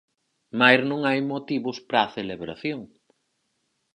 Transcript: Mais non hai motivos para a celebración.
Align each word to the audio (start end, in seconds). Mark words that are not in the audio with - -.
Mais 0.59 0.81
non 0.89 0.99
hai 1.07 1.19
motivos 1.33 1.77
para 1.87 1.99
a 2.03 2.11
celebración. 2.17 2.79